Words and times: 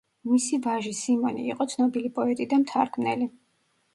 მისი 0.27 0.57
ვაჟი, 0.67 0.93
სიმონი, 0.99 1.43
იყო 1.51 1.67
ცნობილი 1.75 2.11
პოეტი 2.17 2.49
და 2.55 2.61
მთარგმნელი. 2.65 3.29